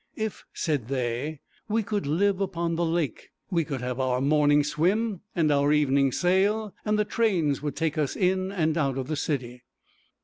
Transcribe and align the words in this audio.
'If,' 0.15 0.45
said 0.51 0.87
they, 0.87 1.41
'we 1.69 1.83
could 1.83 2.07
live 2.07 2.41
upon 2.41 2.75
the 2.75 2.83
lake, 2.83 3.29
we 3.51 3.63
could 3.63 3.81
have 3.81 3.99
our 3.99 4.19
morning 4.19 4.63
swim 4.63 5.21
and 5.35 5.51
our 5.51 5.71
evening 5.71 6.11
sail; 6.11 6.73
and 6.83 6.97
the 6.97 7.05
trains 7.05 7.61
would 7.61 7.75
take 7.75 7.99
us 7.99 8.15
in 8.15 8.51
and 8.51 8.79
out 8.79 8.97
of 8.97 9.07
the 9.09 9.15
city.' 9.15 9.61